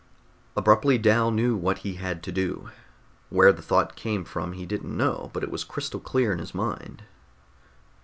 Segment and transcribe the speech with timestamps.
[0.57, 2.71] Abruptly, Dal knew what he had to do.
[3.29, 6.55] Where the thought came from he didn't know, but it was crystal clear in his
[6.55, 7.03] mind.